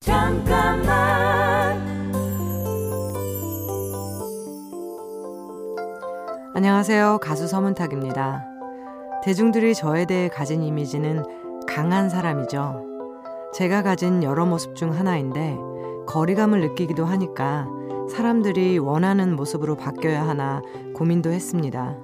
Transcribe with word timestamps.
잠깐만 0.00 0.86
안녕하세요. 6.54 7.18
가수 7.20 7.48
서문탁입니다. 7.48 8.44
대중들이 9.24 9.74
저에 9.74 10.06
대해 10.06 10.28
가진 10.28 10.62
이미지는 10.62 11.24
강한 11.66 12.08
사람이죠. 12.08 12.84
제가 13.54 13.82
가진 13.82 14.22
여러 14.22 14.46
모습 14.46 14.76
중 14.76 14.92
하나인데 14.92 15.56
거리감을 16.06 16.60
느끼기도 16.60 17.04
하니까 17.04 17.66
사람들이 18.10 18.78
원하는 18.78 19.34
모습으로 19.34 19.76
바뀌어야 19.76 20.26
하나 20.28 20.62
고민도 20.94 21.30
했습니다. 21.30 21.96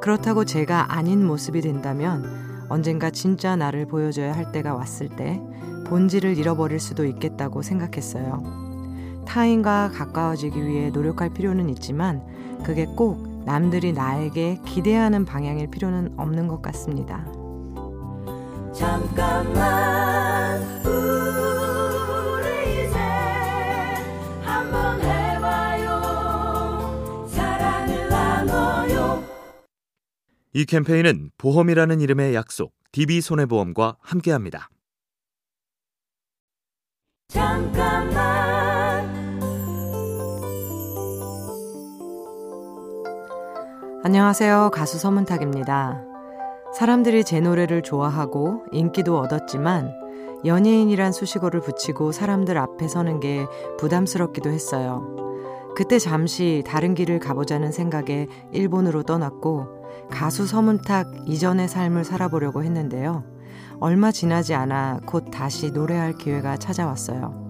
그렇다고 0.00 0.44
제가 0.44 0.94
아닌 0.94 1.26
모습이 1.26 1.60
된다면 1.60 2.51
언젠가 2.72 3.10
진짜 3.10 3.54
나를 3.54 3.84
보여줘야 3.84 4.34
할 4.34 4.50
때가 4.50 4.74
왔을 4.74 5.10
때 5.10 5.38
본질을 5.88 6.38
잃어버릴 6.38 6.80
수도 6.80 7.04
있겠다고 7.04 7.60
생각했어요. 7.60 8.42
타인과 9.26 9.90
가까워지기 9.90 10.66
위해 10.66 10.88
노력할 10.88 11.28
필요는 11.28 11.68
있지만 11.68 12.22
그게 12.64 12.86
꼭 12.86 13.44
남들이 13.44 13.92
나에게 13.92 14.60
기대하는 14.64 15.26
방향일 15.26 15.70
필요는 15.70 16.14
없는 16.16 16.48
것 16.48 16.62
같습니다. 16.62 17.26
잠깐만 18.72 20.11
이 30.54 30.66
캠페인은 30.66 31.30
보험이라는 31.38 32.02
이름의 32.02 32.34
약속 32.34 32.74
DB손해보험과 32.92 33.96
함께합니다. 34.00 34.68
잠깐만 37.28 38.12
안녕하세요. 44.04 44.70
가수 44.74 44.98
서문탁입니다. 44.98 46.04
사람들이 46.74 47.24
제 47.24 47.40
노래를 47.40 47.80
좋아하고 47.80 48.66
인기도 48.72 49.18
얻었지만 49.18 49.94
연예인이란 50.44 51.12
수식어를 51.12 51.60
붙이고 51.60 52.12
사람들 52.12 52.58
앞에 52.58 52.88
서는 52.88 53.20
게 53.20 53.46
부담스럽기도 53.78 54.50
했어요. 54.50 55.31
그때 55.74 55.98
잠시 55.98 56.62
다른 56.66 56.94
길을 56.94 57.18
가보자는 57.18 57.72
생각에 57.72 58.28
일본으로 58.52 59.02
떠났고 59.04 59.82
가수 60.10 60.46
서문탁 60.46 61.26
이전의 61.26 61.68
삶을 61.68 62.04
살아보려고 62.04 62.62
했는데요. 62.62 63.24
얼마 63.80 64.12
지나지 64.12 64.54
않아 64.54 65.00
곧 65.06 65.30
다시 65.32 65.70
노래할 65.70 66.14
기회가 66.18 66.56
찾아왔어요. 66.56 67.42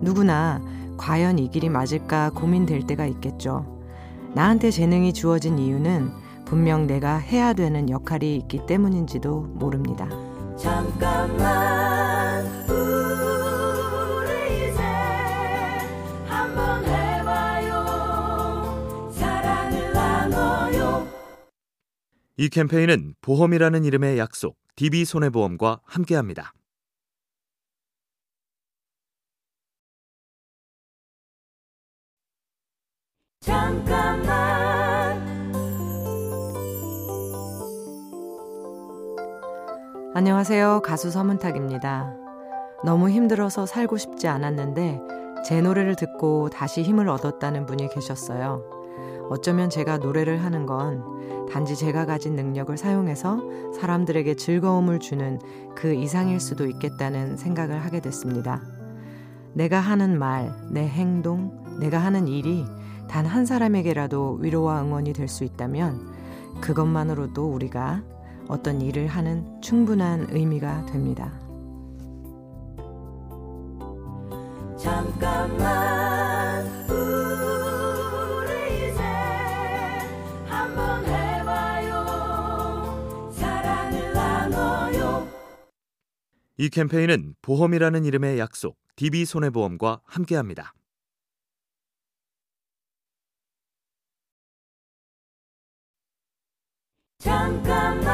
누구나 0.00 0.62
과연 0.96 1.38
이 1.38 1.50
길이 1.50 1.68
맞을까 1.68 2.30
고민될 2.30 2.86
때가 2.86 3.06
있겠죠. 3.06 3.66
나한테 4.34 4.70
재능이 4.70 5.12
주어진 5.12 5.58
이유는 5.58 6.10
분명 6.44 6.86
내가 6.86 7.16
해야 7.16 7.54
되는 7.54 7.88
역할이 7.88 8.36
있기 8.36 8.66
때문인지도 8.66 9.40
모릅니다. 9.54 10.08
잠깐만 10.56 12.03
이 22.36 22.48
캠페인은 22.48 23.14
보험이라는 23.20 23.84
이름의 23.84 24.18
약속 24.18 24.56
DB손해보험과 24.74 25.82
함께합니다. 25.84 26.52
잠깐만 33.40 34.24
안녕하세요. 40.16 40.82
가수 40.82 41.12
서문탁입니다. 41.12 42.16
너무 42.84 43.10
힘들어서 43.10 43.64
살고 43.64 43.96
싶지 43.96 44.26
않았는데 44.26 44.98
제 45.46 45.60
노래를 45.60 45.94
듣고 45.94 46.50
다시 46.50 46.82
힘을 46.82 47.08
얻었다는 47.08 47.66
분이 47.66 47.90
계셨어요. 47.90 48.83
어쩌면 49.30 49.70
제가 49.70 49.98
노래를 49.98 50.42
하는 50.44 50.66
건 50.66 51.02
단지 51.50 51.76
제가 51.76 52.06
가진 52.06 52.36
능력을 52.36 52.76
사용해서 52.76 53.72
사람들에게 53.74 54.34
즐거움을 54.36 54.98
주는 55.00 55.38
그 55.74 55.92
이상일 55.94 56.40
수도 56.40 56.66
있겠다는 56.66 57.36
생각을 57.36 57.84
하게 57.84 58.00
됐습니다. 58.00 58.62
내가 59.52 59.78
하는 59.80 60.18
말, 60.18 60.52
내 60.70 60.86
행동, 60.86 61.62
내가 61.80 61.98
하는 61.98 62.26
일이 62.28 62.64
단 63.08 63.26
한 63.26 63.46
사람에게라도 63.46 64.38
위로와 64.40 64.82
응원이 64.82 65.12
될 65.12 65.28
수 65.28 65.44
있다면 65.44 66.12
그것만으로도 66.60 67.52
우리가 67.52 68.02
어떤 68.48 68.80
일을 68.80 69.06
하는 69.06 69.60
충분한 69.60 70.28
의미가 70.30 70.86
됩니다. 70.86 71.30
잠깐만 74.76 76.03
이 86.56 86.68
캠페인은 86.68 87.34
보험이라는 87.42 88.04
이름의 88.04 88.38
약속 88.38 88.76
DB손해보험과 88.96 90.02
함께합니다. 90.04 90.72
잠깐만 97.18 98.04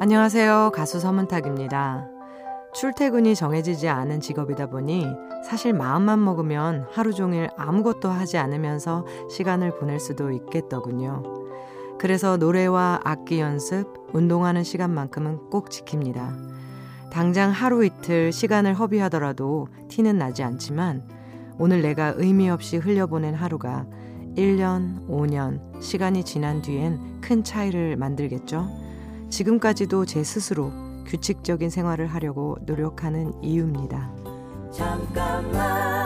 안녕하세요. 0.00 0.70
가수 0.72 1.00
서문탁입니다. 1.00 2.08
출퇴근이 2.72 3.34
정해지지 3.34 3.88
않은 3.88 4.20
직업이다 4.20 4.68
보니 4.68 5.06
사실 5.44 5.72
마음만 5.72 6.22
먹으면 6.22 6.86
하루 6.92 7.12
종일 7.12 7.48
아무것도 7.56 8.08
하지 8.08 8.38
않으면서 8.38 9.04
시간을 9.28 9.74
보낼 9.74 9.98
수도 9.98 10.30
있겠더군요. 10.30 11.39
그래서 12.00 12.38
노래와 12.38 13.02
악기 13.04 13.40
연습, 13.40 13.86
운동하는 14.14 14.64
시간만큼은 14.64 15.50
꼭 15.50 15.68
지킵니다. 15.68 16.34
당장 17.12 17.50
하루 17.50 17.84
이틀 17.84 18.32
시간을 18.32 18.72
허비하더라도 18.72 19.68
티는 19.90 20.16
나지 20.16 20.42
않지만 20.42 21.02
오늘 21.58 21.82
내가 21.82 22.14
의미 22.16 22.48
없이 22.48 22.78
흘려보낸 22.78 23.34
하루가 23.34 23.84
1년, 24.34 25.06
5년, 25.08 25.82
시간이 25.82 26.24
지난 26.24 26.62
뒤엔 26.62 27.20
큰 27.20 27.44
차이를 27.44 27.98
만들겠죠? 27.98 28.66
지금까지도 29.28 30.06
제 30.06 30.24
스스로 30.24 30.72
규칙적인 31.04 31.68
생활을 31.68 32.06
하려고 32.06 32.56
노력하는 32.62 33.34
이유입니다. 33.42 34.10
잠깐만 34.72 36.00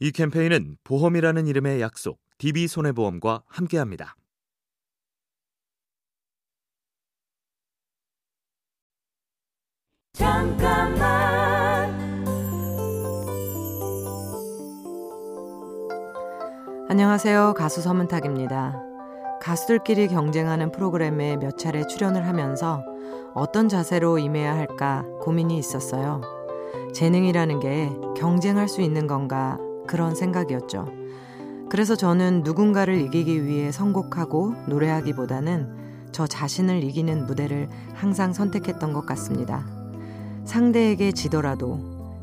이 0.00 0.12
캠페인은 0.12 0.76
보험이라는 0.84 1.48
이름의 1.48 1.80
약속 1.80 2.20
DB손해보험과 2.38 3.42
함께합니다. 3.48 4.14
잠깐만 10.12 10.98
안녕하세요. 16.88 17.54
가수 17.56 17.82
서문탁입니다. 17.82 18.80
가수들끼리 19.40 20.06
경쟁하는 20.06 20.70
프로그램에 20.70 21.36
몇 21.36 21.58
차례 21.58 21.84
출연을 21.84 22.24
하면서 22.26 22.84
어떤 23.34 23.68
자세로 23.68 24.18
임해야 24.18 24.54
할까 24.54 25.04
고민이 25.20 25.58
있었어요. 25.58 26.20
재능이라는 26.94 27.58
게 27.60 27.90
경쟁할 28.16 28.68
수 28.68 28.80
있는 28.80 29.08
건가 29.08 29.58
그런 29.88 30.14
생각이었죠. 30.14 30.86
그래서 31.68 31.96
저는 31.96 32.42
누군가를 32.44 33.00
이기기 33.00 33.44
위해 33.44 33.72
선곡하고 33.72 34.54
노래하기보다는 34.68 36.10
저 36.12 36.26
자신을 36.26 36.84
이기는 36.84 37.26
무대를 37.26 37.68
항상 37.94 38.32
선택했던 38.32 38.92
것 38.92 39.04
같습니다. 39.06 39.66
상대에게 40.44 41.10
지더라도 41.12 41.80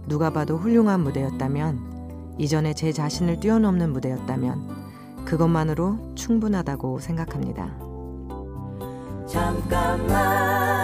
누가 0.08 0.30
봐도 0.32 0.58
훌륭한 0.58 1.02
무대였다면 1.02 2.36
이전에 2.38 2.74
제 2.74 2.92
자신을 2.92 3.40
뛰어넘는 3.40 3.94
무대였다면 3.94 5.26
그것만으로 5.26 6.14
충분하다고 6.16 7.00
생각합니다. 7.00 7.76
잠깐만 9.28 10.75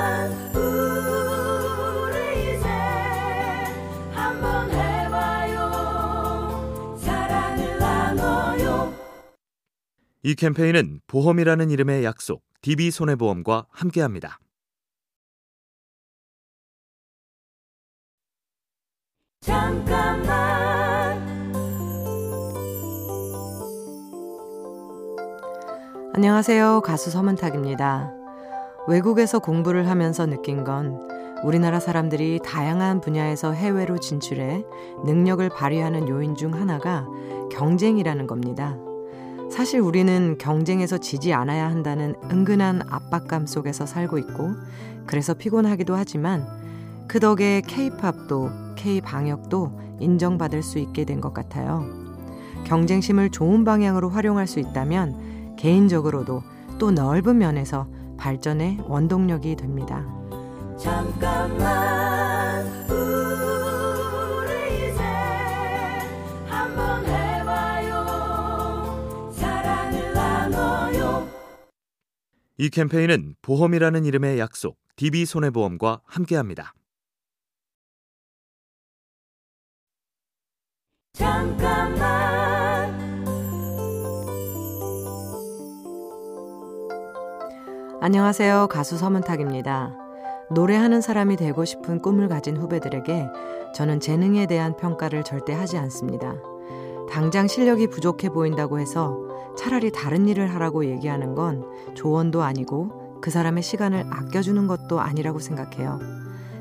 이 10.23 10.35
캠페인은 10.35 10.99
보험이라는 11.07 11.71
이름의 11.71 12.03
약속, 12.03 12.43
DB손해보험과 12.61 13.65
함께합니다. 13.71 14.39
잠깐만 19.41 20.31
안녕하세요. 26.13 26.81
가수 26.81 27.09
서문탁입니다. 27.09 28.13
외국에서 28.87 29.39
공부를 29.39 29.89
하면서 29.89 30.27
느낀 30.27 30.63
건 30.63 30.99
우리나라 31.43 31.79
사람들이 31.79 32.41
다양한 32.45 33.01
분야에서 33.01 33.53
해외로 33.53 33.97
진출해 33.97 34.63
능력을 35.03 35.49
발휘하는 35.49 36.07
요인 36.09 36.35
중 36.35 36.53
하나가 36.53 37.07
경쟁이라는 37.51 38.27
겁니다. 38.27 38.77
사실 39.51 39.81
우리는 39.81 40.37
경쟁에서 40.37 40.97
지지 40.97 41.33
않아야 41.33 41.69
한다는 41.69 42.15
은근한 42.31 42.83
압박감 42.89 43.45
속에서 43.45 43.85
살고 43.85 44.17
있고 44.17 44.51
그래서 45.05 45.33
피곤하기도 45.33 45.93
하지만 45.95 46.47
그 47.07 47.19
덕에 47.19 47.61
K-팝도 47.67 48.49
K-방역도 48.75 49.97
인정받을 49.99 50.63
수 50.63 50.79
있게 50.79 51.03
된 51.05 51.19
것 51.21 51.33
같아요. 51.33 51.85
경쟁심을 52.63 53.29
좋은 53.31 53.65
방향으로 53.65 54.09
활용할 54.09 54.47
수 54.47 54.59
있다면 54.59 55.55
개인적으로도 55.57 56.41
또 56.79 56.91
넓은 56.91 57.37
면에서 57.37 57.87
발전의 58.17 58.79
원동력이 58.87 59.55
됩니다. 59.57 60.05
잠깐만 60.77 61.90
이 72.61 72.69
캠페인은 72.69 73.33
보험이라는 73.41 74.05
이름의 74.05 74.37
약속, 74.37 74.77
DB손해보험과 74.95 76.01
함께합니다. 76.05 76.75
잠깐만 81.13 82.93
안녕하세요. 87.99 88.67
가수 88.67 88.95
서문탁입니다. 88.95 89.97
노래하는 90.51 91.01
사람이 91.01 91.37
되고 91.37 91.65
싶은 91.65 91.99
꿈을 91.99 92.27
가진 92.27 92.57
후배들에게 92.57 93.27
저는 93.73 93.99
재능에 93.99 94.45
대한 94.45 94.77
평가를 94.77 95.23
절대 95.23 95.53
하지 95.53 95.79
않습니다. 95.79 96.35
당장 97.09 97.47
실력이 97.47 97.87
부족해 97.87 98.29
보인다고 98.29 98.77
해서 98.77 99.30
차라리 99.57 99.91
다른 99.91 100.27
일을 100.27 100.53
하라고 100.55 100.85
얘기하는 100.85 101.35
건 101.35 101.65
조언도 101.93 102.43
아니고 102.43 103.19
그 103.21 103.29
사람의 103.29 103.63
시간을 103.63 104.05
아껴주는 104.09 104.67
것도 104.67 104.99
아니라고 104.99 105.39
생각해요. 105.39 105.99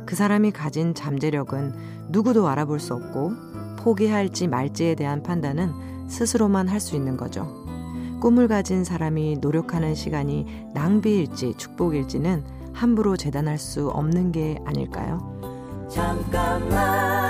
그 0.07 0.17
사람이 0.17 0.51
가진 0.51 0.95
잠재력은 0.95 1.75
누구도 2.09 2.49
알아볼 2.49 2.81
수 2.81 2.95
없고 2.95 3.33
포기할지 3.79 4.49
말지에 4.49 4.95
대한 4.95 5.23
판단은 5.23 6.09
스스로만 6.09 6.69
할 6.69 6.81
수 6.81 6.97
있는 6.97 7.17
거죠. 7.17 7.47
꿈을 8.21 8.49
가진 8.49 8.85
사람이 8.85 9.39
노력하는 9.41 9.95
시간이 9.95 10.69
낭비일지 10.75 11.55
축복일지는 11.57 12.45
함부로 12.75 13.17
재단할 13.17 13.57
수 13.59 13.89
없는 13.89 14.33
게 14.33 14.59
아닐까요? 14.67 15.41
잠깐만 15.89 17.30